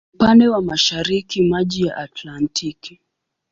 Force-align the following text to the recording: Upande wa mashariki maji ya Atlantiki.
Upande 0.13 0.47
wa 0.47 0.61
mashariki 0.61 1.41
maji 1.43 1.85
ya 1.87 1.97
Atlantiki. 1.97 2.99